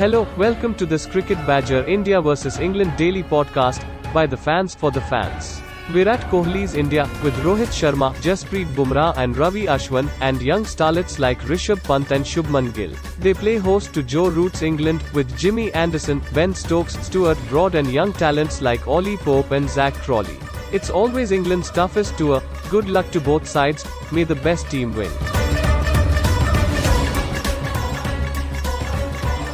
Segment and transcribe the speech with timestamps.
[0.00, 3.82] Hello, welcome to this Cricket Badger India vs England daily podcast
[4.14, 5.60] by the fans for the fans.
[5.92, 11.18] We're at Kohli's India with Rohit Sharma, Jasprit Bumrah and Ravi Ashwin and young starlets
[11.18, 12.94] like Rishabh Pant and Shubman Gill.
[13.18, 17.92] They play host to Joe Root's England with Jimmy Anderson, Ben Stokes, Stuart Broad and
[17.92, 20.38] young talents like Ollie Pope and Zak Crawley.
[20.72, 22.42] It's always England's toughest tour.
[22.70, 23.86] Good luck to both sides.
[24.10, 25.10] May the best team win.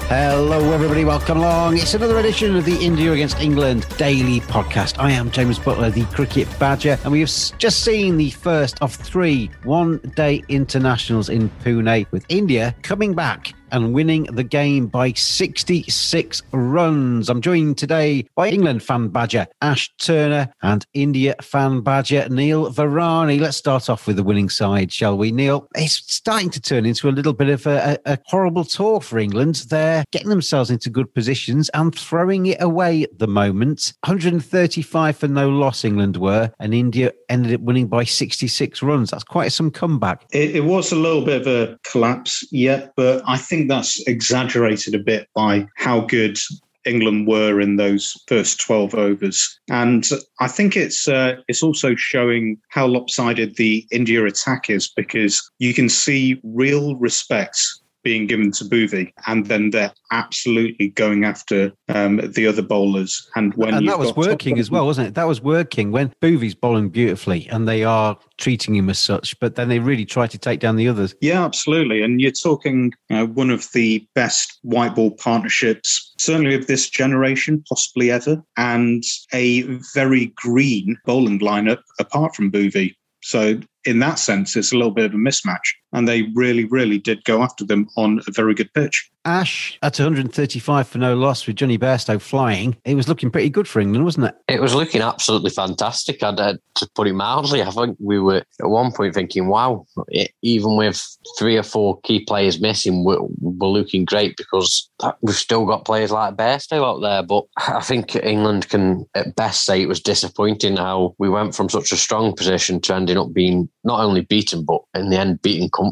[0.09, 1.05] Hello, everybody.
[1.05, 1.79] Welcome along.
[1.79, 5.01] It's another edition of the India against England daily podcast.
[5.01, 8.95] I am James Butler, the cricket badger, and we have just seen the first of
[8.95, 15.13] three one day internationals in Pune with India coming back and winning the game by
[15.13, 17.29] 66 runs.
[17.29, 23.41] I'm joined today by England fan badger Ash Turner and India fan badger Neil Varani.
[23.41, 25.33] Let's start off with the winning side, shall we?
[25.33, 29.19] Neil, it's starting to turn into a little bit of a, a, horrible tour for
[29.19, 29.67] England.
[29.69, 33.95] They're getting themselves into good positions and throwing it away at the moment.
[34.05, 39.11] 135 for no loss, England were, and India ended up winning by 66 runs.
[39.11, 40.27] That's quite some comeback.
[40.33, 44.07] It, it was a little bit of a collapse, yeah, but I think think that's
[44.07, 46.39] exaggerated a bit by how good
[46.85, 49.59] England were in those first 12 overs.
[49.71, 50.07] And
[50.41, 55.73] I think it's uh, it's also showing how lopsided the India attack is because you
[55.75, 57.59] can see real respect
[58.07, 63.29] being given to Bhuvi, and then they're absolutely going after um, the other bowlers.
[63.35, 65.15] And when and that was working as well, wasn't it?
[65.17, 69.37] That was working when Bhuvi's bowling beautifully, and they are treating him as such.
[69.41, 71.17] But then they really try to take down the others.
[71.21, 72.01] Yeah, absolutely.
[72.01, 77.65] And you're talking uh, one of the best white ball partnerships, certainly of this generation,
[77.69, 79.03] possibly ever, and
[79.35, 79.63] a
[79.95, 82.95] very green bowling lineup apart from Bhuvi.
[83.23, 85.75] So in that sense, it's a little bit of a mismatch.
[85.97, 89.11] And they really, really did go after them on a very good pitch.
[89.27, 92.77] Ash at 135 for no loss with Johnny Bairstow flying.
[92.85, 94.37] It was looking pretty good for England, wasn't it?
[94.47, 96.23] It was looking absolutely fantastic.
[96.23, 99.85] I'd, uh, to put it mildly, I think we were at one point thinking, wow,
[100.09, 101.05] it, even with
[101.39, 104.89] three or four key players missing, we're, we're looking great because
[105.23, 107.25] we've still got players like Bairstow out there.
[107.25, 111.69] But I think England can at best say it was disappointing how we went from
[111.69, 115.43] such a strong position to ending up being not only beaten, but in the end,
[115.43, 115.86] beaten comfortably.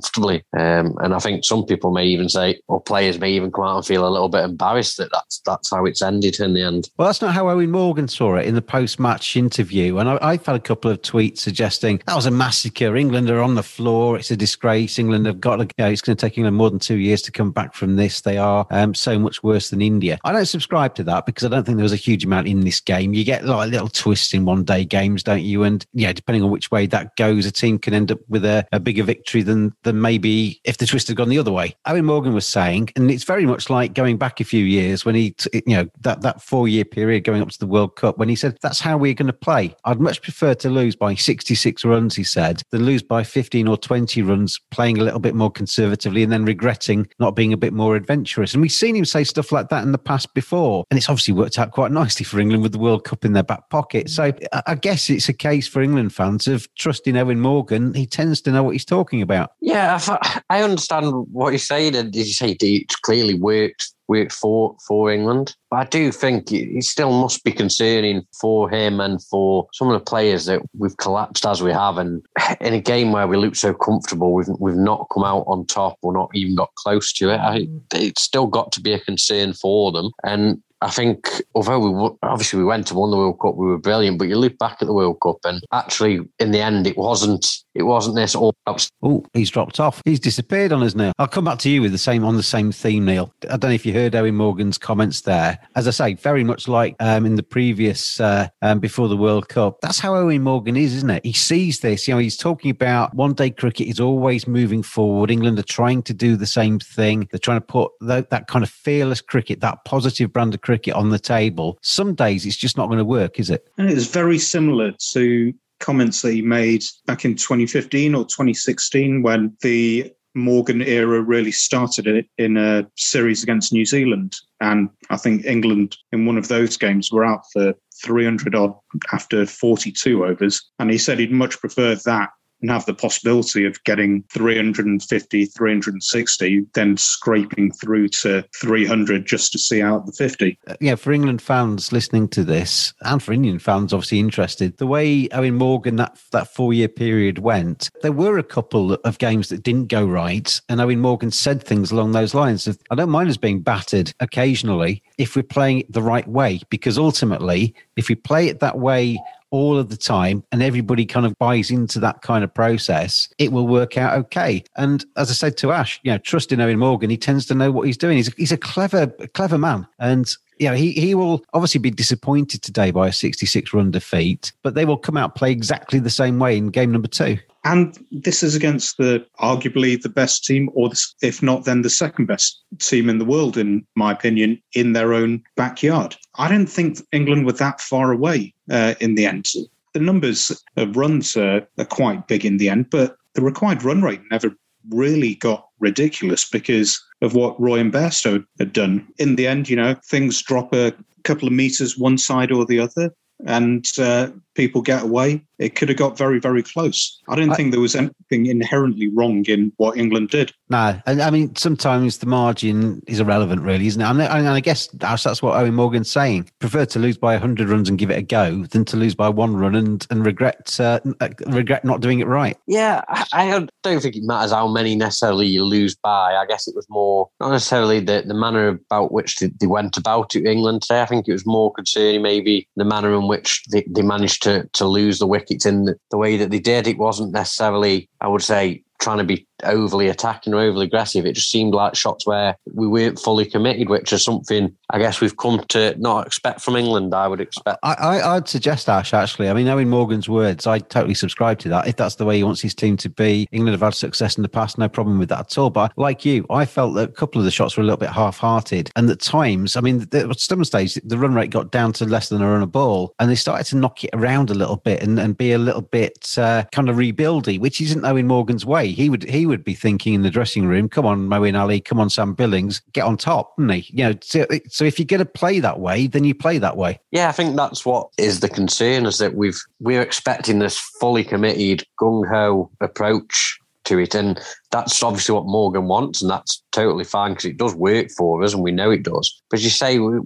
[0.57, 3.77] Um, and I think some people may even say, or players may even come out
[3.77, 6.91] and feel a little bit embarrassed that that's that's how it's ended in the end.
[6.97, 10.47] Well, that's not how Eoin Morgan saw it in the post-match interview, and I, have
[10.47, 12.97] had a couple of tweets suggesting that was a massacre.
[12.97, 14.19] England are on the floor.
[14.19, 14.99] It's a disgrace.
[14.99, 15.69] England have got to.
[15.79, 18.21] Know, it's going to take England more than two years to come back from this.
[18.21, 20.19] They are um, so much worse than India.
[20.25, 22.61] I don't subscribe to that because I don't think there was a huge amount in
[22.61, 23.15] this game.
[23.15, 25.63] You get like little twists in one-day games, don't you?
[25.65, 28.67] And yeah, depending on which way that goes, a team can end up with a,
[28.73, 31.77] a bigger victory than than maybe if the twist had gone the other way.
[31.87, 35.15] Eoin Morgan was saying, and it's very much like going back a few years when
[35.15, 38.29] he, you know, that, that four year period going up to the World Cup when
[38.29, 39.75] he said, that's how we're going to play.
[39.85, 43.77] I'd much prefer to lose by 66 runs, he said, than lose by 15 or
[43.77, 47.73] 20 runs, playing a little bit more conservatively and then regretting not being a bit
[47.73, 48.55] more adventurous.
[48.55, 50.85] And we've seen him say stuff like that in the past before.
[50.91, 53.43] And it's obviously worked out quite nicely for England with the World Cup in their
[53.43, 54.11] back pocket.
[54.11, 54.33] So
[54.67, 57.95] I guess it's a case for England fans of trusting Eoin Morgan.
[57.95, 59.53] He tends to know what he's talking about.
[59.61, 61.97] Yeah, I understand what you're saying.
[61.97, 65.55] And you say, it's clearly worked worked for for England.
[65.71, 69.95] But I do think it still must be concerning for him and for some of
[69.95, 71.99] the players that we've collapsed as we have.
[71.99, 72.25] And
[72.61, 75.99] in a game where we look so comfortable, we've we've not come out on top
[76.03, 77.41] or not even got close to it.
[77.41, 77.81] I, mm.
[77.95, 80.11] it's still got to be a concern for them.
[80.23, 83.79] And I think although we obviously we went to won the World Cup, we were
[83.79, 84.19] brilliant.
[84.19, 87.47] But you look back at the World Cup, and actually, in the end, it wasn't
[87.75, 88.55] it wasn't this all.
[89.03, 90.03] Oh, he's dropped off.
[90.05, 91.13] He's disappeared on us now.
[91.19, 93.33] I'll come back to you with the same on the same theme, Neil.
[93.45, 95.59] I don't know if you heard Eoin Morgan's comments there.
[95.75, 99.49] As I say, very much like um, in the previous uh, um, before the World
[99.49, 99.79] Cup.
[99.81, 101.25] That's how Eoin Morgan is, isn't it?
[101.25, 102.07] He sees this.
[102.07, 105.31] You know, he's talking about one day cricket is always moving forward.
[105.31, 107.27] England are trying to do the same thing.
[107.31, 111.11] They're trying to put that kind of fearless cricket, that positive brand of cricket on
[111.11, 111.79] the table.
[111.83, 113.67] Some days it's just not going to work, is it?
[113.79, 119.57] And it's very similar to comments that he made back in 2015 or 2016 when
[119.61, 124.35] the Morgan era really started in a series against New Zealand.
[124.61, 128.75] And I think England in one of those games were out for 300 odd
[129.13, 130.63] after 42 overs.
[130.79, 132.31] And he said he'd much prefer that
[132.65, 139.59] and have the possibility of getting 350, 360, then scraping through to 300 just to
[139.59, 140.59] see out the 50.
[140.67, 144.87] Uh, yeah, for England fans listening to this, and for Indian fans obviously interested, the
[144.87, 149.19] way I mean Morgan that that four year period went, there were a couple of
[149.19, 152.95] games that didn't go right, and Eoin Morgan said things along those lines of, "I
[152.95, 157.75] don't mind us being battered occasionally if we're playing it the right way, because ultimately,
[157.97, 159.19] if we play it that way."
[159.55, 163.53] All of the time and everybody kind of buys into that kind of process, it
[163.53, 164.65] will work out okay.
[164.77, 167.71] And as I said to Ash, you know, trusting Eoin Morgan, he tends to know
[167.71, 168.17] what he's doing.
[168.17, 169.87] He's a, he's a clever, clever man.
[170.01, 174.53] And you know, he, he will obviously be disappointed today by a 66 run defeat,
[174.63, 177.39] but they will come out play exactly the same way in game number two.
[177.65, 180.91] And this is against the arguably the best team, or
[181.23, 185.15] if not, then the second best team in the world, in my opinion, in their
[185.15, 186.15] own backyard.
[186.37, 189.47] I don't think England were that far away uh, in the end.
[189.95, 194.03] The numbers of runs are, are quite big in the end, but the required run
[194.03, 194.55] rate never
[194.91, 199.07] really got ridiculous because of what Roy and Bairstow had done.
[199.19, 200.93] In the end, you know, things drop a
[201.25, 203.13] couple of meters one side or the other
[203.47, 205.45] and uh, people get away.
[205.59, 207.21] It could have got very, very close.
[207.29, 210.53] I don't I, think there was anything inherently wrong in what England did.
[210.69, 214.05] No, and I mean sometimes the margin is irrelevant, really, isn't it?
[214.05, 216.51] And, and I guess that's, that's what Eoin Morgan's saying.
[216.59, 219.29] Prefer to lose by hundred runs and give it a go than to lose by
[219.29, 222.57] one run and and regret uh, uh regret not doing it right.
[222.67, 223.03] Yeah,
[223.33, 223.49] I
[223.83, 226.35] don't think it matters how many necessarily you lose by.
[226.35, 229.97] I guess it was more not necessarily the the manner about which they, they went
[229.97, 230.47] about it.
[230.47, 231.03] England today.
[231.03, 234.69] I think it was more concerning maybe the manner in which they, they managed to
[234.75, 236.87] to lose the wickets in the, the way that they did.
[236.87, 241.27] It wasn't necessarily, I would say, trying to be overly attacking or overly aggressive.
[241.27, 245.21] It just seemed like shots where we weren't fully committed, which is something I guess
[245.21, 247.15] we've come to not expect from England.
[247.15, 247.79] I would expect.
[247.83, 249.49] I, would suggest Ash actually.
[249.49, 251.89] I mean, knowing Morgan's words, I totally subscribe to that.
[251.89, 254.43] If that's the way he wants his team to be, England have had success in
[254.43, 255.71] the past, no problem with that at all.
[255.71, 258.11] But like you, I felt that a couple of the shots were a little bit
[258.11, 262.05] half-hearted, and at times, I mean, at some stage, the run rate got down to
[262.05, 264.77] less than a run a ball, and they started to knock it around a little
[264.77, 268.67] bit and, and be a little bit uh, kind of rebuildy, which isn't Eoin Morgan's
[268.67, 268.89] way.
[268.89, 272.01] He would he would be thinking in the dressing room, "Come on, Moeen Ali, come
[272.01, 273.93] on, Sam Billings, get on top," wouldn't he?
[273.97, 276.77] You know, so, so if you're going to play that way, then you play that
[276.77, 276.99] way.
[277.11, 281.23] Yeah, I think that's what is the concern is that we've we're expecting this fully
[281.23, 284.41] committed gung ho approach to it, and
[284.71, 288.55] that's obviously what Morgan wants, and that's totally fine because it does work for us,
[288.55, 289.43] and we know it does.
[289.51, 290.19] But as you say, we,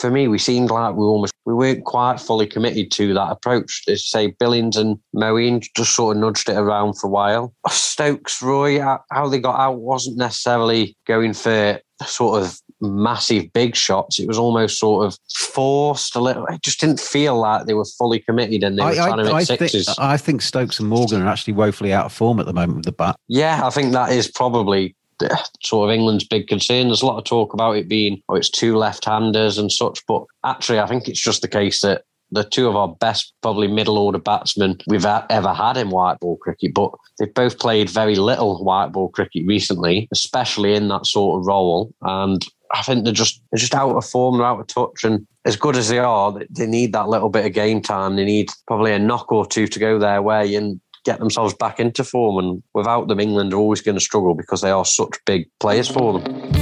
[0.00, 3.82] for me, we seemed like we almost we weren't quite fully committed to that approach.
[3.88, 7.54] As say, Billings and Moeen just sort of nudged it around for a while.
[7.68, 14.18] Stokes, Roy, how they got out wasn't necessarily going for sort of massive big shots.
[14.18, 16.46] It was almost sort of forced a little.
[16.46, 19.16] It just didn't feel like they were fully committed and they were I, trying I,
[19.16, 19.86] to make I sixes.
[19.86, 22.76] Think, I think Stokes and Morgan are actually woefully out of form at the moment
[22.76, 23.16] with the bat.
[23.28, 24.96] Yeah, I think that is probably
[25.62, 26.88] sort of England's big concern.
[26.88, 30.24] There's a lot of talk about it being, oh, it's two left-handers and such, but
[30.44, 33.98] actually, I think it's just the case that they're two of our best, probably middle
[33.98, 36.72] order batsmen we've ever had in white ball cricket.
[36.74, 41.46] But they've both played very little white ball cricket recently, especially in that sort of
[41.46, 41.92] role.
[42.00, 45.26] And I think they're just they're just out of form, they're out of touch, and
[45.44, 48.16] as good as they are, they need that little bit of game time.
[48.16, 51.80] They need probably a knock or two to go their way and get themselves back
[51.80, 52.44] into form.
[52.44, 55.88] And without them, England are always going to struggle because they are such big players
[55.88, 56.52] for them.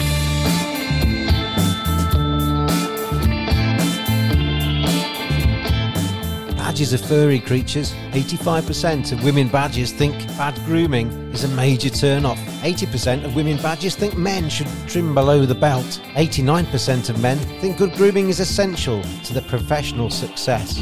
[6.56, 7.92] Badgers are furry creatures.
[8.12, 12.38] 85% of women badgers think bad grooming is a major turn-off.
[12.62, 16.00] 80% of women badgers think men should trim below the belt.
[16.14, 20.80] 89% of men think good grooming is essential to their professional success.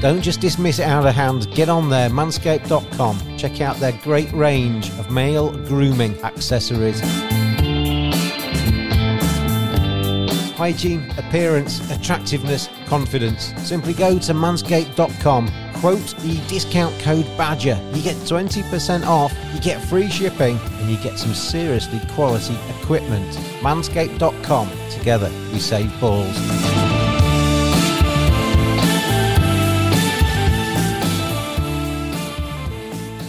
[0.00, 1.52] Don't just dismiss it out of hand.
[1.54, 3.36] Get on there, manscaped.com.
[3.36, 7.00] Check out their great range of male grooming accessories.
[10.58, 13.54] hygiene, appearance, attractiveness, confidence.
[13.58, 17.80] Simply go to manscaped.com, quote the discount code BADGER.
[17.94, 23.30] You get 20% off, you get free shipping, and you get some seriously quality equipment.
[23.62, 24.68] Manscaped.com.
[24.90, 26.36] Together, we save balls.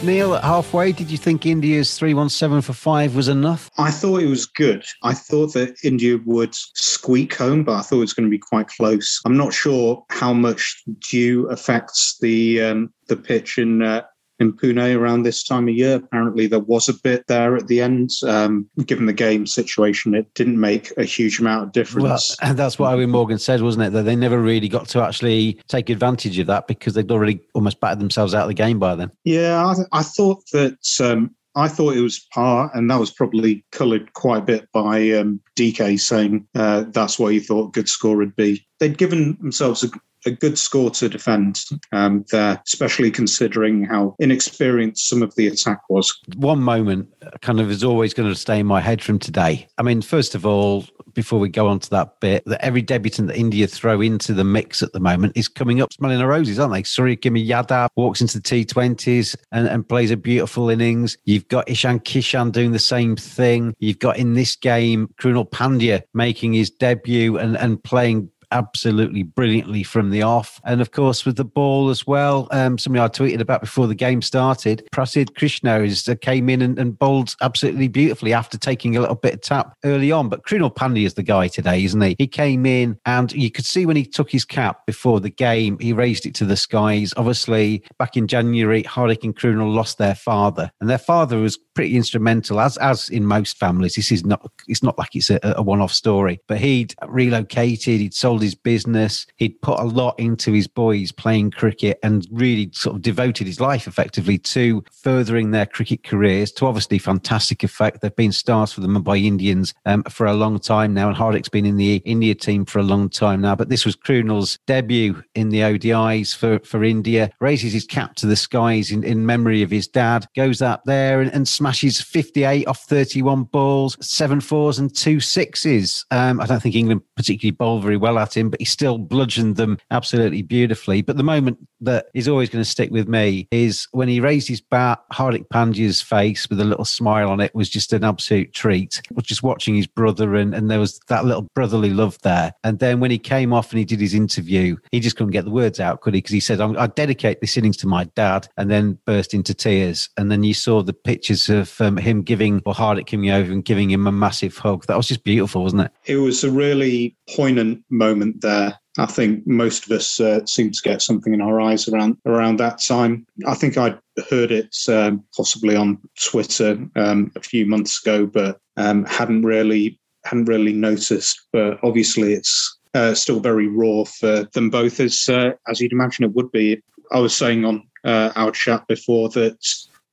[0.09, 3.69] Neil, at halfway, did you think India's 317 for five was enough?
[3.77, 4.83] I thought it was good.
[5.03, 8.39] I thought that India would squeak home, but I thought it was going to be
[8.39, 9.21] quite close.
[9.23, 14.01] I'm not sure how much dew affects the um, the pitch in uh,
[14.39, 15.95] in Pune around this time of year.
[15.95, 18.11] Apparently, there was a bit there at the end.
[18.25, 22.37] Um, given the game situation, it didn't make a huge amount of difference.
[22.41, 23.93] Well, and that's what Eoin Morgan said, wasn't it?
[23.93, 27.79] That they never really got to actually take advantage of that because they'd already almost
[27.79, 29.11] battered themselves out of the game by then.
[29.23, 30.77] Yeah, I, th- I thought that.
[31.01, 35.11] Um, I thought it was par, and that was probably coloured quite a bit by
[35.11, 38.65] um, DK saying uh, that's what he thought good score would be.
[38.79, 39.89] They'd given themselves a,
[40.25, 45.81] a good score to defend um, there, especially considering how inexperienced some of the attack
[45.89, 46.17] was.
[46.35, 47.09] One moment
[47.41, 49.67] kind of is always going to stay in my head from today.
[49.77, 53.27] I mean, first of all, before we go on to that bit, that every debutant
[53.27, 56.59] that India throw into the mix at the moment is coming up smelling of roses,
[56.59, 56.83] aren't they?
[56.83, 61.17] Suryakumar Yadav walks into the T20s and, and plays a beautiful innings.
[61.25, 63.73] You've got Ishan Kishan doing the same thing.
[63.79, 69.83] You've got in this game Krunal Pandya making his debut and, and playing absolutely brilliantly
[69.83, 70.59] from the off.
[70.63, 73.95] And of course, with the ball as well, um, something I tweeted about before the
[73.95, 78.97] game started, Prasidh Krishna is, uh, came in and, and, bowled absolutely beautifully after taking
[78.97, 80.27] a little bit of tap early on.
[80.27, 82.15] But Krunal Pandya is the guy today, isn't he?
[82.17, 85.77] He came in and you could see when he took his cap before the game,
[85.79, 87.13] he raised it to the skies.
[87.15, 91.95] Obviously, back in January, Hardik and Krunal lost their father, and their father was pretty
[91.95, 93.95] instrumental, as as in most families.
[93.95, 97.99] This is not it's not like it's a, a one off story, but he'd relocated,
[97.99, 99.25] he'd sold sold his business.
[99.35, 103.59] He'd put a lot into his boys playing cricket and really sort of devoted his
[103.59, 108.01] life effectively to furthering their cricket careers to obviously fantastic effect.
[108.01, 111.49] They've been stars for the Mumbai Indians um, for a long time now, and Hardik's
[111.49, 113.55] been in the India team for a long time now.
[113.55, 118.25] But this was Krunal's debut in the ODIs for, for India, raises his cap to
[118.25, 122.67] the skies in, in memory of his dad, goes up there and, and smashes 58
[122.67, 126.05] off 31 balls, seven fours and two sixes.
[126.11, 130.41] Um, I don't think England particularly bowled very well but he still bludgeoned them absolutely
[130.41, 131.01] beautifully.
[131.01, 134.47] But the moment that is always going to stick with me is when he raised
[134.47, 138.53] his bat, Hardik Pandya's face with a little smile on it was just an absolute
[138.53, 139.01] treat.
[139.13, 142.53] Was just watching his brother, and, and there was that little brotherly love there.
[142.63, 145.45] And then when he came off and he did his interview, he just couldn't get
[145.45, 146.19] the words out, could he?
[146.19, 150.09] Because he said, I dedicate this innings to my dad, and then burst into tears.
[150.17, 153.63] And then you saw the pictures of um, him giving, or Hardik coming over and
[153.63, 154.85] giving him a massive hug.
[154.87, 155.91] That was just beautiful, wasn't it?
[156.05, 158.79] It was a really poignant moment there.
[158.97, 162.57] I think most of us uh, seem to get something in our eyes around around
[162.57, 163.25] that time.
[163.47, 163.95] I think I
[164.29, 169.99] heard it um, possibly on Twitter um, a few months ago, but um, hadn't really
[170.25, 171.39] hadn't really noticed.
[171.53, 176.25] But obviously, it's uh, still very raw for them both, as uh, as you'd imagine
[176.25, 176.81] it would be.
[177.11, 179.57] I was saying on uh, our chat before that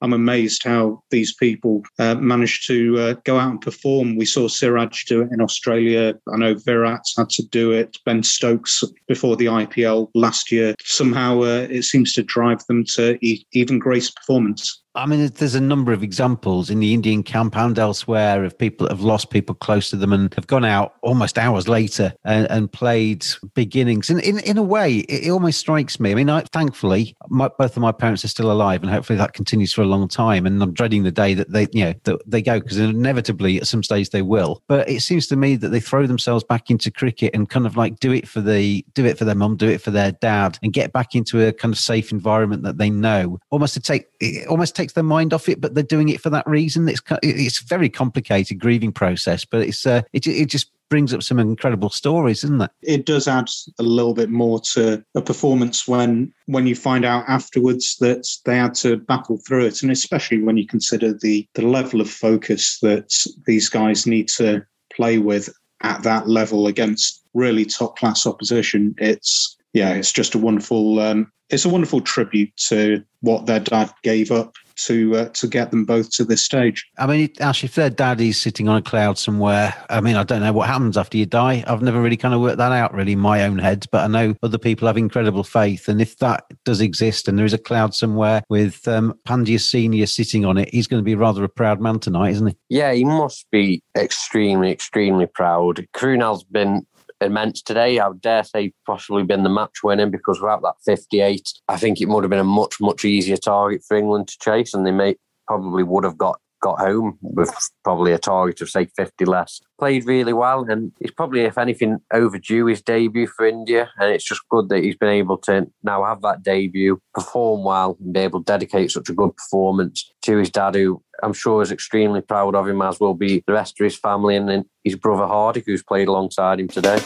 [0.03, 4.17] I'm amazed how these people uh, managed to uh, go out and perform.
[4.17, 6.15] We saw Siraj do it in Australia.
[6.33, 7.97] I know Virat had to do it.
[8.05, 10.75] Ben Stokes before the IPL last year.
[10.83, 14.83] Somehow uh, it seems to drive them to e- even greater performance.
[14.97, 18.87] I mean, there's a number of examples in the Indian camp and elsewhere of people
[18.87, 22.51] that have lost people close to them and have gone out almost hours later and,
[22.51, 24.09] and played beginnings.
[24.09, 26.13] And in, in a way, it, it almost strikes me.
[26.13, 29.35] I mean, I, thankfully, my, both of my parents are still alive, and hopefully that
[29.35, 30.47] continues for a long time.
[30.47, 33.67] And I'm dreading the day that they, you know, that they go because inevitably at
[33.67, 34.63] some stage they will.
[34.67, 37.77] But it seems to me that they throw themselves back into cricket and kind of
[37.77, 40.59] like do it for the do it for their mum, do it for their dad,
[40.63, 43.39] and get back into a kind of safe environment that they know.
[43.51, 44.07] Almost to take
[44.49, 46.89] almost takes their mind off it, but they're doing it for that reason.
[46.89, 51.21] It's it's a very complicated grieving process, but it's uh, it it just brings up
[51.21, 52.71] some incredible stories, isn't it?
[52.83, 53.49] It does add
[53.81, 58.57] a little bit more to a performance when when you find out afterwards that they
[58.57, 62.79] had to battle through it, and especially when you consider the the level of focus
[62.81, 63.13] that
[63.45, 65.53] these guys need to play with
[65.83, 68.95] at that level against really top class opposition.
[68.99, 73.93] It's yeah, it's just a wonderful um, it's a wonderful tribute to what their dad
[74.05, 76.87] gave up to uh, to get them both to this stage.
[76.99, 80.41] I mean, Ash, if their daddy's sitting on a cloud somewhere, I mean, I don't
[80.43, 81.65] know what happens after you die.
[81.67, 84.07] I've never really kind of worked that out really in my own head, but I
[84.07, 87.59] know other people have incredible faith, and if that does exist, and there is a
[87.59, 91.49] cloud somewhere with um, Pandya Senior sitting on it, he's going to be rather a
[91.49, 92.57] proud man tonight, isn't he?
[92.69, 95.87] Yeah, he must be extremely, extremely proud.
[95.95, 96.87] Krunal's been
[97.21, 97.99] immense today.
[97.99, 102.01] I would dare say possibly been the match winning because without that 58, I think
[102.01, 104.91] it would have been a much, much easier target for England to chase and they
[104.91, 109.61] may probably would have got got home with probably a target of say 50 less.
[109.79, 113.91] Played really well and he's probably, if anything, overdue his debut for India.
[113.99, 117.97] And it's just good that he's been able to now have that debut, perform well,
[118.01, 121.63] and be able to dedicate such a good performance to his dad, who I'm sure
[121.63, 124.97] is extremely proud of him, as will be the rest of his family and his
[124.97, 126.99] brother Hardik, who's played alongside him today.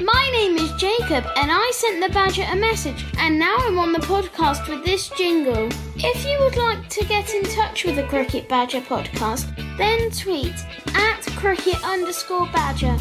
[0.00, 3.92] My name is Jacob and I sent the Badger a message, and now I'm on
[3.92, 5.68] the podcast with this jingle.
[6.04, 9.46] If you would like to get in touch with the Cricket Badger podcast,
[9.78, 10.54] then tweet
[10.94, 12.96] at cricket underscore badger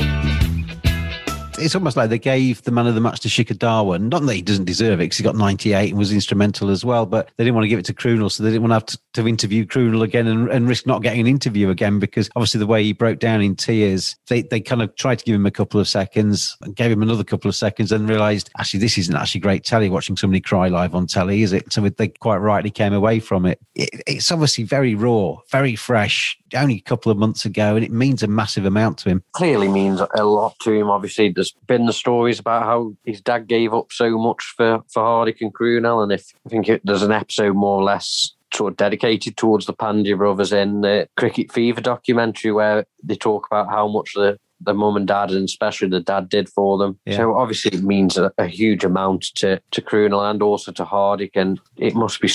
[1.62, 4.10] it's almost like they gave the man of the match to Shikhar Dhawan.
[4.10, 7.06] Not that he doesn't deserve it because he got 98 and was instrumental as well,
[7.06, 8.86] but they didn't want to give it to Krunal, so they didn't want to have
[8.86, 12.60] to, to interview Krunal again and, and, risk not getting an interview again because obviously
[12.60, 15.46] the way he broke down in tears, they, they kind of tried to give him
[15.46, 19.16] a couple of seconds, gave him another couple of seconds, and realised actually this isn't
[19.16, 21.72] actually great telly watching somebody cry live on telly, is it?
[21.72, 23.60] So they quite rightly came away from it.
[23.76, 27.92] it it's obviously very raw, very fresh, only a couple of months ago, and it
[27.92, 29.24] means a massive amount to him.
[29.34, 30.90] Clearly means a lot to him.
[30.90, 35.04] Obviously, there's been the stories about how his dad gave up so much for, for
[35.04, 38.74] Hardik and Krunal, and if I think it, there's an episode more or less sort
[38.74, 43.70] of dedicated towards the Pandya brothers in the Cricket Fever documentary where they talk about
[43.70, 47.00] how much the the mum and dad, and especially the dad, did for them.
[47.06, 47.18] Yeah.
[47.18, 51.32] So obviously, it means a, a, huge amount to to Krunal and also to Hardik,
[51.36, 52.30] and it must be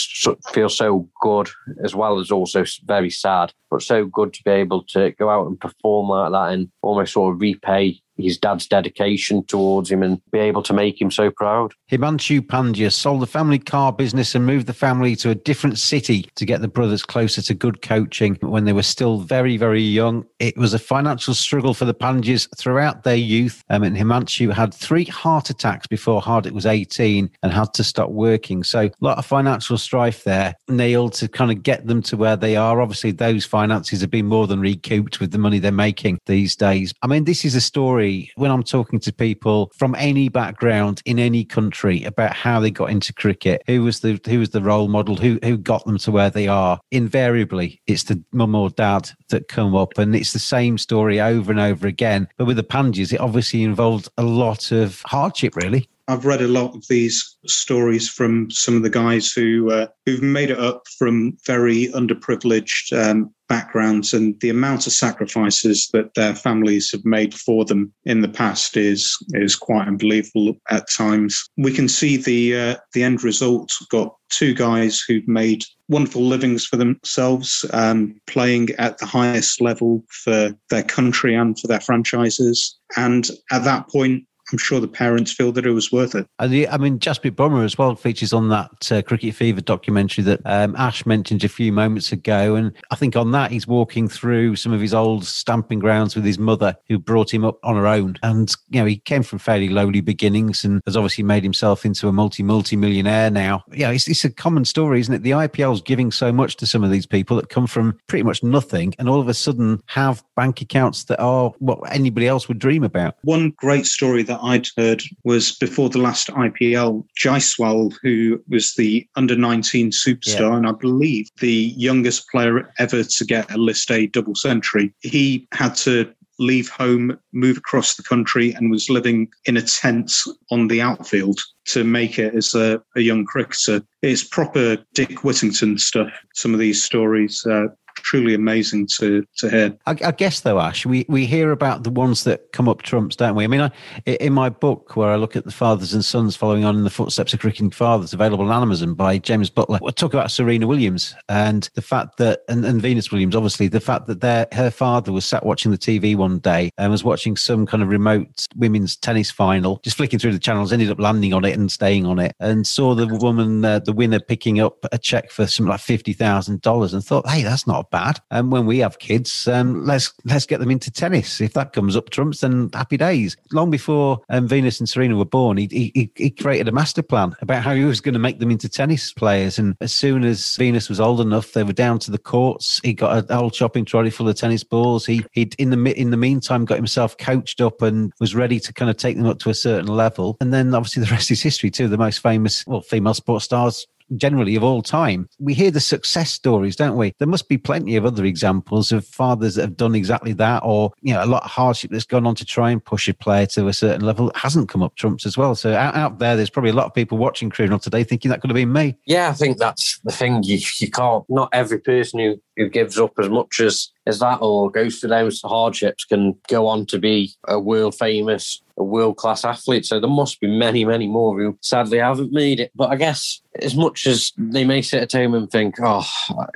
[0.52, 1.49] feel so good
[1.83, 5.47] as well as also very sad, but so good to be able to go out
[5.47, 10.20] and perform like that and almost sort of repay his dad's dedication towards him and
[10.30, 11.72] be able to make him so proud.
[11.90, 16.28] Himanshu Pandya sold the family car business and moved the family to a different city
[16.34, 20.24] to get the brothers closer to good coaching when they were still very, very young.
[20.38, 23.62] It was a financial struggle for the Pandyas throughout their youth.
[23.70, 28.10] Um, and Himanshu had three heart attacks before Hardik was 18 and had to stop
[28.10, 28.62] working.
[28.62, 30.54] So a lot of financial strife there.
[30.68, 32.80] nailed to kind of get them to where they are.
[32.80, 36.92] Obviously, those finances have been more than recouped with the money they're making these days.
[37.02, 38.05] I mean, this is a story
[38.36, 42.90] when I'm talking to people from any background in any country about how they got
[42.90, 46.10] into cricket, who was the who was the role model, who who got them to
[46.10, 46.80] where they are.
[46.90, 51.50] Invariably, it's the mum or dad that come up, and it's the same story over
[51.50, 52.28] and over again.
[52.36, 55.88] But with the Pandyas, it obviously involved a lot of hardship, really.
[56.08, 60.23] I've read a lot of these stories from some of the guys who uh, who've
[60.23, 66.34] made it up from very underprivileged um, backgrounds, and the amount of sacrifices that their
[66.34, 71.45] families have made for them in the past is is quite unbelievable at times.
[71.56, 73.73] We can see the uh, the end result.
[73.90, 80.04] Got two guys who've made wonderful livings for themselves, um, playing at the highest level
[80.10, 82.76] for their country and for their franchises.
[82.97, 86.26] And at that point, I'm sure the parents feel that it was worth it.
[86.39, 90.23] And the, I mean, Jasprit Bumrah as well features on that uh, Cricket Fever documentary
[90.25, 92.54] that um, Ash mentioned a few moments ago.
[92.54, 96.25] And I think on that, he's walking through some of his old stamping grounds with
[96.25, 98.17] his mother, who brought him up on her own.
[98.23, 102.09] And, you know, he came from fairly lowly beginnings and has obviously made himself into
[102.09, 103.65] a multi, multi millionaire now.
[103.73, 105.23] Yeah, it's, it's a common story, isn't it?
[105.23, 108.43] The IPL's giving so much to some of these people that come from pretty much
[108.43, 112.59] nothing and all of a sudden have bank accounts that are what anybody else would
[112.59, 113.17] dream about.
[113.23, 118.75] One great story that that I'd heard was before the last IPL, Jaiswal, who was
[118.75, 120.56] the under 19 superstar, yeah.
[120.56, 125.46] and I believe the youngest player ever to get a List A double century, he
[125.52, 130.12] had to leave home, move across the country, and was living in a tent
[130.50, 133.82] on the outfield to make it as a, a young cricketer.
[134.02, 137.44] It's proper Dick Whittington stuff, some of these stories.
[137.46, 137.68] Uh,
[138.06, 139.76] truly amazing to to hear.
[139.86, 143.16] I, I, guess though, Ash, we we hear about the ones that come up trumps,
[143.16, 143.42] don't we?
[143.42, 143.71] I mean, I,
[144.06, 146.90] in my book where I look at the fathers and sons following on in the
[146.90, 151.16] footsteps of cricketing fathers, available on Amazon by James Butler, we talk about Serena Williams
[151.28, 155.12] and the fact that and, and Venus Williams, obviously, the fact that their her father
[155.12, 158.97] was sat watching the TV one day and was watching some kind of remote women's
[158.97, 162.21] tennis final, just flicking through the channels, ended up landing on it and staying on
[162.21, 165.80] it, and saw the woman, uh, the winner, picking up a check for something like
[165.80, 167.96] fifty thousand dollars, and thought, hey, that's not a bad.
[168.30, 171.41] And when we have kids, um, let's let's get them into tennis.
[171.41, 173.37] If that comes up trumps, then happy days.
[173.52, 177.35] Long before um, Venus and Serena were born, he, he, he created a master plan
[177.41, 179.59] about how he was going to make them into tennis players.
[179.59, 182.80] And as soon as Venus was old enough, they were down to the courts.
[182.82, 185.06] He got a old shopping trolley full of tennis balls.
[185.06, 188.73] He he in the in the meantime got himself coached up and was ready to
[188.73, 190.37] kind of take them up to a certain level.
[190.41, 191.89] And then obviously the rest is history too.
[191.89, 195.28] The most famous, well, female sports stars generally of all time.
[195.38, 197.14] We hear the success stories, don't we?
[197.19, 200.92] There must be plenty of other examples of fathers that have done exactly that, or
[201.00, 203.47] you know, a lot of hardship that's gone on to try and push a player
[203.47, 205.54] to a certain level it hasn't come up trumps as well.
[205.54, 208.40] So out, out there, there's probably a lot of people watching Krunal today thinking that
[208.40, 208.97] could have been me.
[209.06, 210.42] Yeah, I think that's the thing.
[210.42, 211.25] You you can't.
[211.28, 215.10] Not every person who who gives up as much as as that or goes through
[215.10, 219.86] those hardships can go on to be a world famous a world class athlete.
[219.86, 222.71] So there must be many, many more who sadly haven't made it.
[222.75, 226.06] But I guess as much as they may sit at home and think, oh,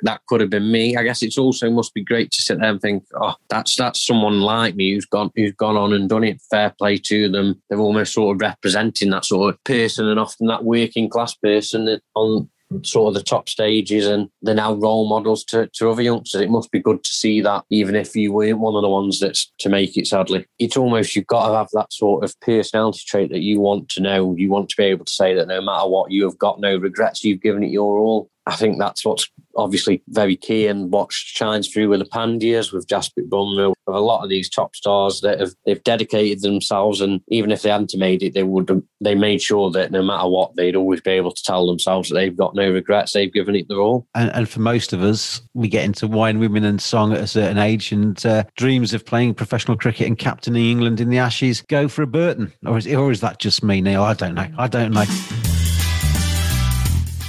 [0.02, 2.70] that could have been me, I guess it's also must be great to sit there
[2.70, 6.24] and think, oh, that's that's someone like me who's gone who's gone on and done
[6.24, 6.40] it.
[6.50, 7.61] Fair play to them.
[7.68, 12.00] They're almost sort of representing that sort of person and often that working class person
[12.14, 12.50] on
[12.85, 16.40] sort of the top stages and they're now role models to, to other youngsters.
[16.40, 19.20] It must be good to see that, even if you weren't one of the ones
[19.20, 20.46] that's to make it, sadly.
[20.59, 24.02] It's almost you've got to have that sort of personality trait that you want to
[24.02, 24.35] know.
[24.37, 26.76] You want to be able to say that no matter what, you have got no
[26.76, 27.24] regrets.
[27.24, 28.30] You've given it your all.
[28.46, 32.86] I think that's what's obviously very key and what shines through with the Pandyas, with
[32.86, 37.20] Jasprit Bumrah, with a lot of these top stars that have they've dedicated themselves and
[37.28, 40.54] even if they hadn't made it, they would they made sure that no matter what,
[40.56, 43.68] they'd always be able to tell themselves that they've got no regrets, they've given it
[43.68, 44.06] their all.
[44.14, 47.26] And, and for most of us, we get into wine, women, and song at a
[47.26, 51.62] certain age, and uh, dreams of playing professional cricket and captaining England in the Ashes
[51.62, 54.02] go for a Burton, or is, or is that just me, Neil?
[54.02, 54.48] I don't know.
[54.58, 55.49] I don't know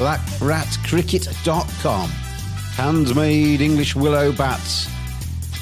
[0.02, 2.10] blackratcricket.com.
[2.10, 4.90] Handmade English willow bats.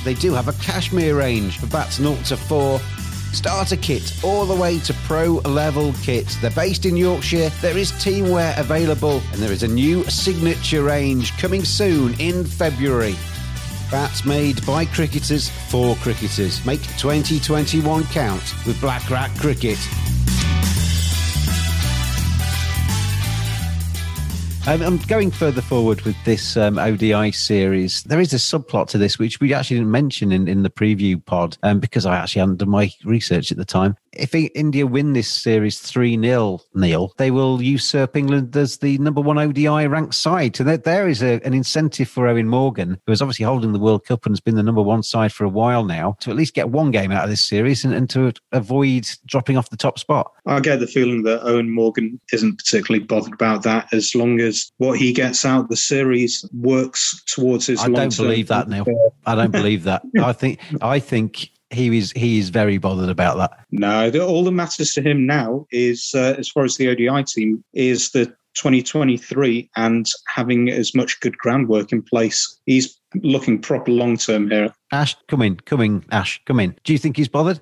[0.06, 2.80] They do have a cashmere range for bats 0 to 4.
[3.34, 6.38] Starter kit all the way to pro level kit.
[6.40, 7.52] They're based in Yorkshire.
[7.62, 13.18] There is teamwear available and there is a new signature range coming soon in February.
[13.92, 16.66] Bats made by cricketers for cricketers.
[16.66, 19.80] Make 2021 count with Black Rat Cricket.
[24.70, 28.04] Um, I'm going further forward with this um, ODI series.
[28.04, 31.26] There is a subplot to this, which we actually didn't mention in, in the preview
[31.26, 35.14] pod um, because I actually hadn't done my research at the time if India win
[35.14, 40.16] this series 3 0, Neil, they will usurp England as the number one ODI ranked
[40.16, 40.56] side.
[40.56, 43.80] So there, there is a, an incentive for Eoin Morgan, who is obviously holding the
[43.80, 46.36] World Cup and has been the number one side for a while now, to at
[46.36, 49.78] least get one game out of this series and, and to avoid dropping off the
[49.78, 50.32] top spot.
[50.46, 54.72] I get the feeling that Eoin Morgan isn't particularly bothered about that as long as
[54.78, 57.82] what he gets out of the series works towards his.
[57.82, 58.86] I don't believe that, Neil.
[59.26, 60.02] I don't believe that.
[60.22, 63.66] I think I think he is he is very bothered about that.
[63.72, 67.24] No, the, all that matters to him now is, uh, as far as the ODI
[67.24, 72.60] team, is the 2023 and having as much good groundwork in place.
[72.66, 74.74] He's looking proper long term here.
[74.92, 76.76] Ash, come in, come in, Ash, come in.
[76.84, 77.60] Do you think he's bothered?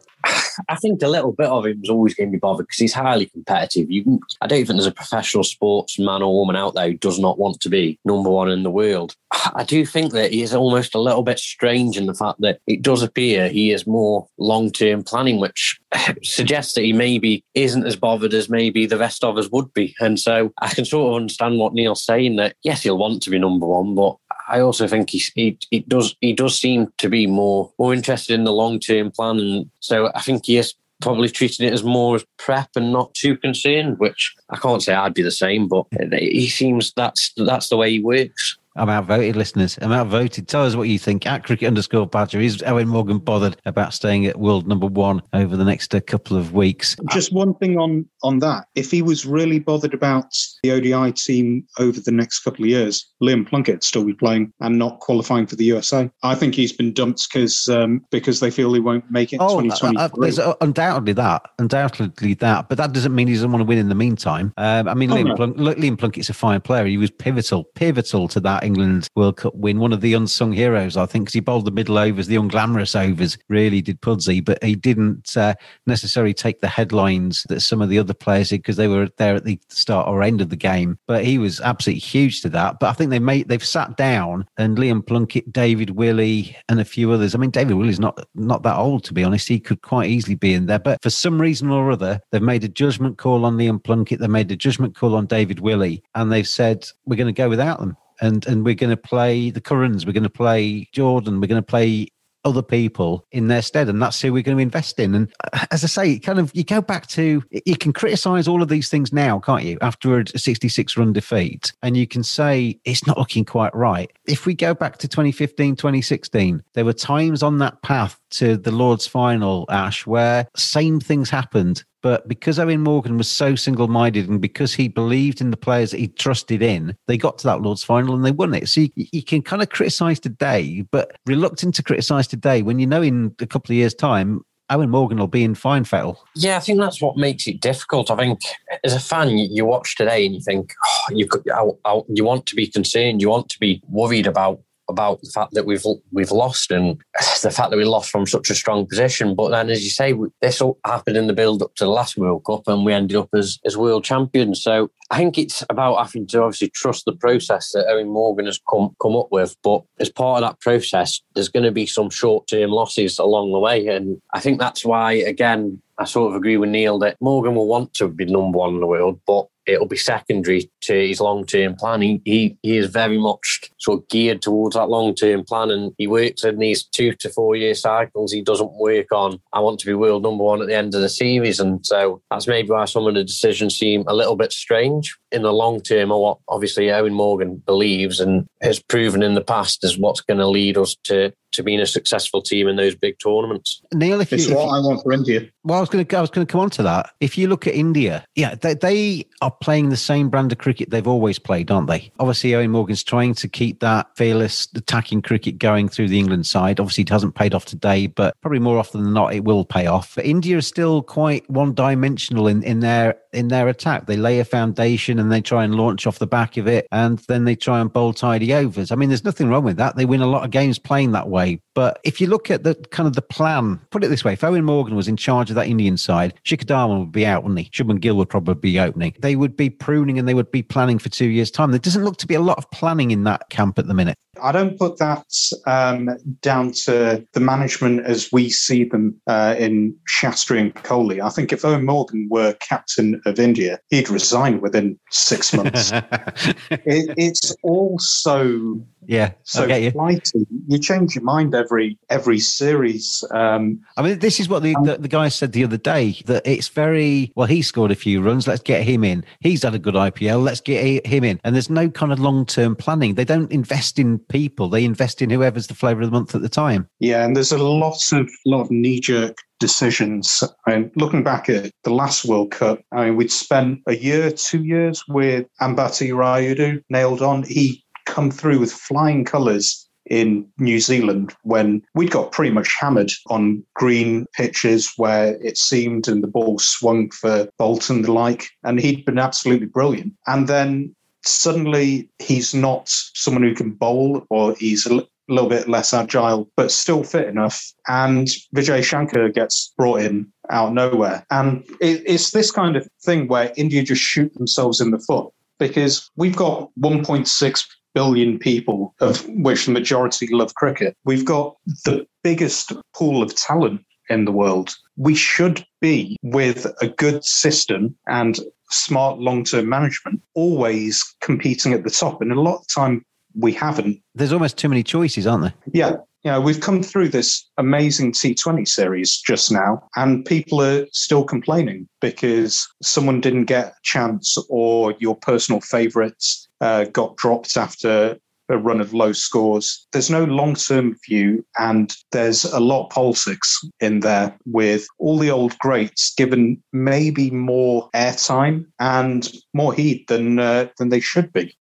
[0.70, 2.94] I think a little bit of him is always going to be bothered because he's
[2.94, 3.90] highly competitive.
[3.90, 7.38] You, I don't think there's a professional sportsman or woman out there who does not
[7.38, 9.16] want to be number one in the world.
[9.32, 12.60] I do think that he is almost a little bit strange in the fact that
[12.68, 15.80] it does appear he is more long term planning, which
[16.24, 19.96] suggests that he maybe isn't as bothered as maybe the rest of us would be.
[20.00, 23.30] And so I can sort of understand what Neil's saying that yes, he'll want to
[23.30, 24.16] be number one, but
[24.48, 28.34] I also think he, he, he does he does seem to be more more interested
[28.34, 31.84] in the long term plan, and so I think he is probably treating it as
[31.84, 34.00] more as prep and not too concerned.
[34.00, 37.92] Which I can't say I'd be the same, but he seems that's that's the way
[37.92, 38.58] he works.
[38.78, 39.78] I'm outvoted, listeners.
[39.82, 40.48] I'm outvoted.
[40.48, 42.40] Tell us what you think at cricket underscore badger.
[42.40, 46.38] Is Eoin Morgan bothered about staying at world number one over the next uh, couple
[46.38, 46.96] of weeks?
[47.12, 48.68] Just one thing on on that.
[48.76, 53.06] If he was really bothered about the ODI team over the next couple of years,
[53.22, 56.10] Liam Plunkett still be playing and not qualifying for the USA.
[56.24, 59.38] I think he's been dumped because um, because they feel he won't make it.
[59.40, 59.98] Oh, 2023.
[59.98, 63.78] Uh, there's undoubtedly that, undoubtedly that, but that doesn't mean he doesn't want to win
[63.78, 64.54] in the meantime.
[64.58, 65.36] Um, I mean, oh, Liam, no.
[65.36, 66.86] Plunk- Liam Plunkett's a fine player.
[66.86, 69.80] He was pivotal, pivotal to that England World Cup win.
[69.80, 72.96] One of the unsung heroes, I think, because he bowled the middle overs, the unglamorous
[72.96, 73.38] overs.
[73.48, 77.98] Really did Pudsey, but he didn't uh, necessarily take the headlines that some of the
[77.98, 81.00] other players did because they were there at the start or end of the game.
[81.08, 82.80] But he was absolutely huge to that.
[82.80, 86.86] But I think they made they've sat down and Liam Plunkett, David Willey, and a
[86.86, 87.34] few others.
[87.34, 89.48] I mean, David Willey's not not that old to be honest.
[89.48, 92.64] He could quite easily be in there, but for some reason or other, they've made
[92.64, 94.20] a judgment call on Liam Plunkett.
[94.20, 97.50] They made a judgment call on David Willey, and they've said we're going to go
[97.50, 101.40] without them and and we're going to play the Currans, we're going to play Jordan,
[101.42, 102.10] we're going to play
[102.48, 105.14] other people in their stead, and that's who we're going to invest in.
[105.14, 108.62] And uh, as I say, kind of you go back to you can criticize all
[108.62, 109.78] of these things now, can't you?
[109.82, 114.10] After a 66 run defeat, and you can say it's not looking quite right.
[114.26, 118.72] If we go back to 2015, 2016, there were times on that path to the
[118.72, 124.30] Lord's final, Ash, where same things happened but because Eoin Morgan was so single minded
[124.30, 127.62] and because he believed in the players that he trusted in, they got to that
[127.62, 128.70] Lord's final and they won it.
[128.70, 132.88] So you, you can kind of criticize today, but reluctant to criticize today when you
[132.88, 136.26] know in a couple of years' time, Eoin Morgan will be in fine fettle.
[136.36, 138.12] Yeah, I think that's what makes it difficult.
[138.12, 138.40] I think
[138.84, 142.24] as a fan, you, you watch today and you think, oh, you, I, I, you
[142.24, 145.84] want to be concerned, you want to be worried about about the fact that we've
[146.12, 146.98] we've lost and
[147.42, 149.36] the fact that we lost from such a strong position.
[149.36, 152.18] But then, as you say, this all happened in the build up to the last
[152.18, 154.62] World Cup, and we ended up as as world champions.
[154.62, 158.60] So I think it's about having to obviously trust the process that Eoin Morgan has
[158.70, 159.56] come come up with.
[159.64, 163.52] But as part of that process, there's going to be some short term losses along
[163.52, 165.82] the way, and I think that's why again.
[166.00, 168.82] I sort of agree with Neil that Morgan will want to be number one in
[168.82, 172.02] the world, but it'll be secondary to his long term plan.
[172.02, 175.94] He, he, he is very much sort of geared towards that long term plan and
[175.98, 178.32] he works in these two to four year cycles.
[178.32, 181.02] He doesn't work on, I want to be world number one at the end of
[181.02, 181.60] the series.
[181.60, 185.42] And so that's maybe why some of the decisions seem a little bit strange in
[185.42, 189.84] the long term, or what obviously Eoin Morgan believes and has proven in the past
[189.84, 193.18] is what's going to lead us to to being a successful team in those big
[193.20, 193.82] tournaments.
[193.94, 195.42] Neil, if it's you, what if I want for India.
[195.64, 197.12] Well, I was going to I was going to come on to that.
[197.20, 200.92] If you look at India, yeah, they, they are playing the same brand of cricket
[200.92, 202.12] they've always played, aren't they?
[202.20, 206.80] Obviously, Eoin Morgan's trying to keep that fearless attacking cricket going through the England side.
[206.80, 209.88] Obviously, it hasn't paid off today, but probably more often than not, it will pay
[209.88, 210.16] off.
[210.16, 214.06] But India is still quite one dimensional in, in their in their attack.
[214.06, 217.20] They lay a foundation and they try and launch off the back of it, and
[217.28, 218.92] then they try and bowl tidy overs.
[218.92, 219.96] I mean, there's nothing wrong with that.
[219.96, 222.64] They win a lot of games playing that way way but if you look at
[222.64, 225.52] the kind of the plan, put it this way: if Eoin Morgan was in charge
[225.52, 227.70] of that Indian side, Shikhar Dhawan would be out, wouldn't he?
[227.70, 229.14] Shubman Gill would probably be opening.
[229.20, 231.70] They would be pruning and they would be planning for two years' time.
[231.70, 234.18] There doesn't look to be a lot of planning in that camp at the minute.
[234.42, 235.28] I don't put that
[235.68, 236.10] um,
[236.42, 241.24] down to the management as we see them uh, in Shastri and Kohli.
[241.24, 245.92] I think if Eoin Morgan were captain of India, he'd resign within six months.
[245.92, 249.92] it, it's all so yeah, so you.
[249.92, 250.46] flighty.
[250.68, 253.24] You change your mind every every every series.
[253.32, 256.46] Um, I mean, this is what the, the, the guy said the other day that
[256.46, 257.48] it's very well.
[257.48, 258.48] He scored a few runs.
[258.48, 259.24] Let's get him in.
[259.42, 260.44] He's had a good IPL.
[260.44, 261.40] Let's get him in.
[261.44, 263.16] And there's no kind of long term planning.
[263.16, 264.70] They don't invest in people.
[264.70, 266.88] They invest in whoever's the flavour of the month at the time.
[267.00, 270.44] Yeah, and there's a lot of lot of knee jerk decisions.
[270.68, 274.64] And looking back at the last World Cup, I mean, we'd spent a year, two
[274.64, 277.44] years with Ambati Rayudu nailed on.
[277.44, 283.12] He come through with flying colours in New Zealand when we'd got pretty much hammered
[283.28, 288.50] on green pitches where it seemed and the ball swung for Boult and the like,
[288.64, 290.14] and he'd been absolutely brilliant.
[290.28, 295.94] And then suddenly he's not someone who can bowl or he's a little bit less
[295.94, 297.62] agile, but still fit enough.
[297.88, 301.26] And Vijay Shankar gets brought in out nowhere.
[301.30, 306.10] And it's this kind of thing where India just shoot themselves in the foot because
[306.16, 307.66] we've got 1.6
[307.98, 310.96] billion people, of which the majority love cricket.
[311.04, 314.76] We've got the biggest pool of talent in the world.
[314.98, 321.84] We should be, with a good system and smart long term management, always competing at
[321.84, 322.22] the top.
[322.22, 324.00] And a lot of time, we haven't.
[324.14, 325.54] There's almost too many choices, aren't there?
[325.74, 325.96] Yeah.
[326.24, 331.24] You know, we've come through this amazing T20 series just now, and people are still
[331.24, 338.18] complaining because someone didn't get a chance or your personal favourites uh, got dropped after
[338.50, 339.86] a run of low scores.
[339.92, 345.18] There's no long term view, and there's a lot of politics in there with all
[345.18, 351.32] the old greats given maybe more airtime and more heat than uh, than they should
[351.34, 351.58] be.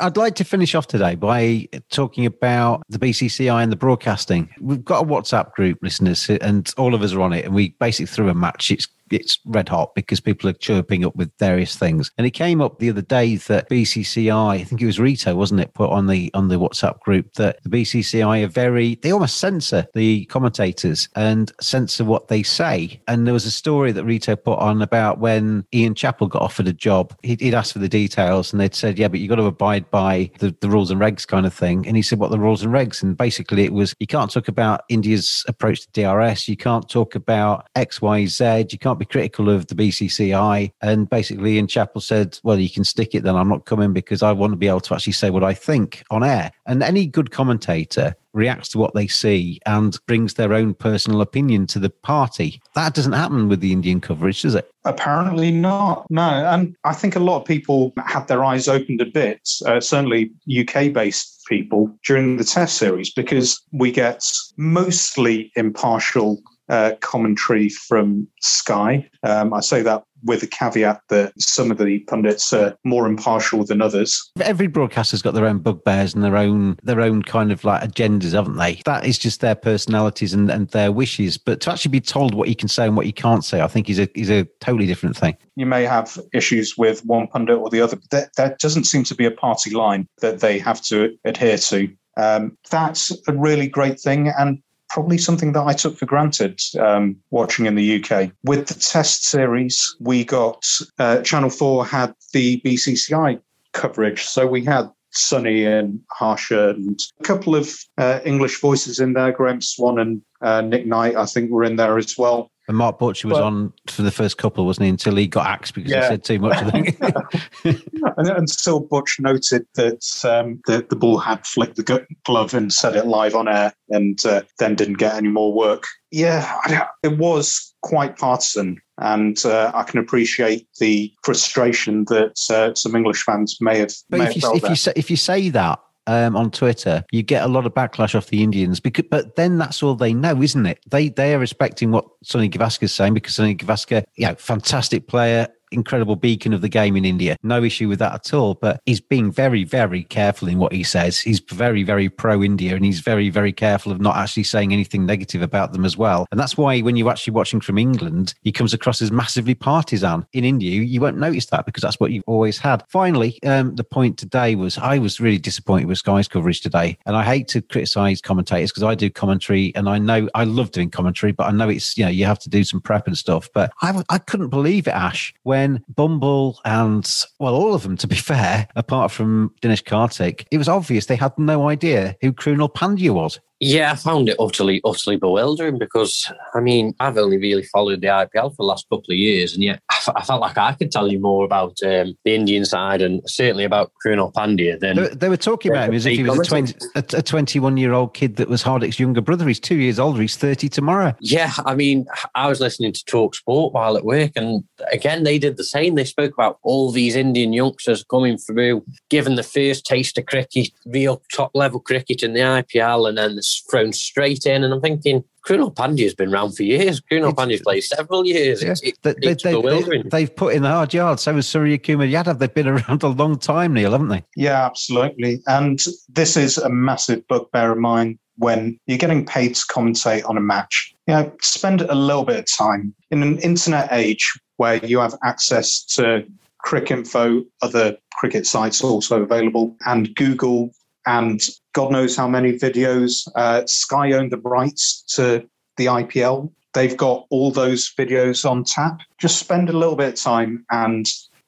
[0.00, 4.48] I'd like to finish off today by talking about the BCCI and the broadcasting.
[4.60, 7.70] We've got a WhatsApp group, listeners, and all of us are on it, and we
[7.80, 8.70] basically threw a match.
[8.70, 12.10] It's it's red hot because people are chirping up with various things.
[12.18, 15.60] And it came up the other day that BCCI, I think it was Rito, wasn't
[15.60, 19.38] it, put on the on the WhatsApp group that the BCCI are very they almost
[19.38, 23.00] censor the commentators and censor what they say.
[23.08, 26.68] And there was a story that Rito put on about when Ian Chappell got offered
[26.68, 27.14] a job.
[27.22, 29.90] He'd, he'd asked for the details, and they'd said, "Yeah, but you've got to abide
[29.90, 32.62] by the, the rules and regs, kind of thing." And he said, "What the rules
[32.62, 36.56] and regs?" And basically, it was you can't talk about India's approach to DRS, you
[36.56, 40.72] can't talk about X, Y, Z, you can't be critical of the BCCI.
[40.82, 43.36] And basically, Ian Chappell said, Well, you can stick it then.
[43.36, 46.02] I'm not coming because I want to be able to actually say what I think
[46.10, 46.52] on air.
[46.66, 51.66] And any good commentator reacts to what they see and brings their own personal opinion
[51.66, 52.60] to the party.
[52.74, 54.70] That doesn't happen with the Indian coverage, does it?
[54.84, 56.06] Apparently not.
[56.10, 56.22] No.
[56.22, 60.30] And I think a lot of people had their eyes opened a bit, uh, certainly
[60.48, 64.22] UK based people during the test series, because we get
[64.56, 69.08] mostly impartial uh, commentary from Sky.
[69.22, 73.64] Um, I say that with the caveat that some of the pundits are more impartial
[73.64, 74.30] than others.
[74.40, 78.32] Every broadcaster's got their own bugbears and their own their own kind of like agendas,
[78.32, 78.80] haven't they?
[78.84, 81.38] That is just their personalities and, and their wishes.
[81.38, 83.68] But to actually be told what you can say and what you can't say, I
[83.68, 85.36] think is a is a totally different thing.
[85.56, 89.04] You may have issues with one pundit or the other, but that, that doesn't seem
[89.04, 91.88] to be a party line that they have to adhere to.
[92.16, 94.32] Um, that's a really great thing.
[94.36, 98.32] And probably something that I took for granted um, watching in the UK.
[98.44, 100.64] With the test series, we got
[100.98, 103.40] uh, Channel 4 had the BCCI
[103.72, 104.24] coverage.
[104.24, 109.32] So we had Sunny and Harsha and a couple of uh, English voices in there.
[109.32, 112.50] Graeme Swann and uh, Nick Knight, I think, were in there as well.
[112.68, 114.90] And Mark Butcher was on for the first couple, wasn't he?
[114.90, 116.02] Until he got axed because yeah.
[116.02, 116.56] he said too much.
[116.58, 117.00] I think.
[118.18, 122.70] and, and still, Butch noted that um, the, the ball had flicked the glove and
[122.70, 125.84] said it live on air, and uh, then didn't get any more work.
[126.10, 126.58] Yeah,
[127.02, 133.22] it was quite partisan, and uh, I can appreciate the frustration that uh, some English
[133.22, 133.92] fans may have.
[134.10, 137.04] But may if, have you, if you say, if you say that um, on Twitter,
[137.12, 138.80] you get a lot of backlash off the Indians.
[138.80, 140.80] Because, but then that's all they know, isn't it?
[140.88, 145.46] They they are respecting what Sunny Gavaskar is saying because Sunny Gavaskar, yeah, fantastic player,
[145.72, 147.36] incredible beacon of the game in India.
[147.42, 148.54] No issue with that at all.
[148.54, 151.18] But he's being very, very careful in what he says.
[151.18, 155.06] He's very, very pro India and he's very, very careful of not actually saying anything
[155.06, 156.26] negative about them as well.
[156.30, 160.26] And that's why when you're actually watching from England, he comes across as massively partisan.
[160.32, 162.84] In India, you won't notice that because that's what you've always had.
[162.88, 166.98] Finally, um, the point today was I was really disappointed with Sky's coverage today.
[167.06, 170.70] And I hate to criticize commentators because I do commentary and I know I love
[170.70, 173.16] doing commentary, but I know it's, you know, you have to do some prep and
[173.16, 173.48] stuff.
[173.52, 177.08] But I, I couldn't believe it, Ash, when when Bumble and,
[177.40, 181.16] well, all of them, to be fair, apart from Dinesh Karthik, it was obvious they
[181.16, 183.40] had no idea who Krunal Pandya was.
[183.60, 188.06] Yeah, I found it utterly, utterly bewildering because, I mean, I've only really followed the
[188.06, 190.74] IPL for the last couple of years, and yet I, f- I felt like I
[190.74, 194.96] could tell you more about um, the Indian side and certainly about Krunal Pandya than.
[194.96, 197.92] They, they were talking about him as if he was a, 20, a 21 year
[197.92, 199.46] old kid that was Hardik's younger brother.
[199.48, 200.20] He's two years older.
[200.20, 201.14] He's 30 tomorrow.
[201.20, 205.38] Yeah, I mean, I was listening to Talk Sport while at work, and again, they
[205.38, 205.96] did the same.
[205.96, 210.68] They spoke about all these Indian youngsters coming through, given the first taste of cricket,
[210.86, 214.64] real top level cricket in the IPL, and then the thrown straight in.
[214.64, 217.00] And I'm thinking, Krunal Pandya's been around for years.
[217.00, 218.62] Krunal Pandya's played several years.
[218.62, 218.72] Yeah.
[218.72, 220.08] It's, it, they, it's they, bewildering.
[220.08, 221.22] They, have put in the hard yards.
[221.22, 222.38] So has Suryakumar Yadav.
[222.38, 224.24] They've been around a long time, Neil, haven't they?
[224.36, 225.42] Yeah, absolutely.
[225.46, 230.36] And this is a massive bugbear of mine when you're getting paid to commentate on
[230.36, 230.94] a match.
[231.06, 235.14] You know, spend a little bit of time in an internet age where you have
[235.24, 236.24] access to
[236.58, 240.70] cricket Cricinfo, other cricket sites also available, and Google
[241.08, 241.40] and
[241.72, 243.26] God knows how many videos.
[243.34, 246.52] Uh, Sky owned the rights to the IPL.
[246.74, 249.00] They've got all those videos on tap.
[249.16, 251.06] Just spend a little bit of time and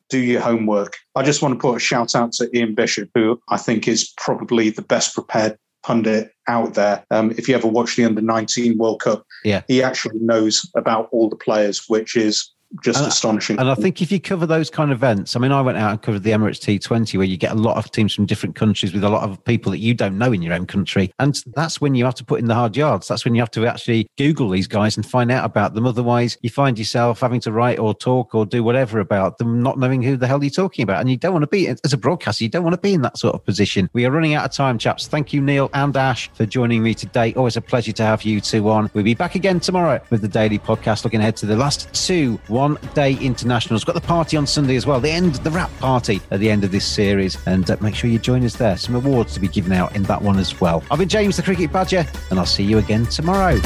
[0.09, 0.97] do your homework.
[1.15, 4.15] I just want to put a shout out to Ian Bishop, who I think is
[4.17, 7.05] probably the best prepared pundit out there.
[7.11, 9.63] Um, if you ever watch the under 19 World Cup, yeah.
[9.69, 12.51] he actually knows about all the players, which is
[12.83, 13.59] just astonishing.
[13.59, 15.91] And I think if you cover those kind of events, I mean, I went out
[15.91, 18.93] and covered the Emirates T20, where you get a lot of teams from different countries
[18.93, 21.13] with a lot of people that you don't know in your own country.
[21.19, 23.09] And that's when you have to put in the hard yards.
[23.09, 25.87] That's when you have to actually Google these guys and find out about them.
[25.87, 29.79] Otherwise, you find yourself having to write or talk or do whatever about them, not
[29.79, 31.01] knowing who the hell you're talking about.
[31.01, 33.03] And you don't want to be, as a broadcaster, you don't want to be in
[33.03, 33.91] that sort of position.
[33.93, 35.09] We are running out of time, chaps.
[35.09, 37.35] Thank you, Neil and Ash, for joining me today.
[37.35, 38.91] Always a pleasure to have you two on.
[38.95, 42.39] We'll be back again tomorrow with the Daily Podcast, looking ahead to the last two
[42.47, 42.60] one
[42.95, 43.85] day internationals.
[43.85, 46.65] Got the party on Sunday as well, the end, the wrap party at the end
[46.65, 47.39] of this series.
[47.47, 48.77] And uh, make sure you join us there.
[48.77, 50.83] Some awards to be given out in that one as well.
[50.91, 53.59] I've been James the Cricket Badger, and I'll see you again tomorrow.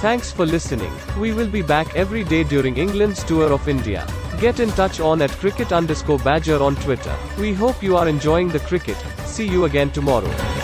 [0.00, 0.92] Thanks for listening.
[1.18, 4.06] We will be back every day during England's tour of India.
[4.38, 7.16] Get in touch on at cricket underscore badger on Twitter.
[7.38, 8.98] We hope you are enjoying the cricket.
[9.24, 10.63] See you again tomorrow.